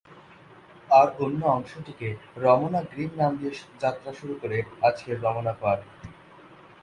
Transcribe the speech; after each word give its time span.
আর 0.89 1.07
অন্য 1.19 1.41
অংশটিকে 1.47 2.09
রমনা 2.37 2.81
গ্রিন 2.83 3.11
নাম 3.17 3.31
দিয়ে 3.37 3.53
যাত্রা 3.79 4.11
শুরু 4.13 4.33
করে 4.41 4.57
আজকের 4.81 5.17
রমনা 5.23 5.53
পার্ক। 5.61 5.83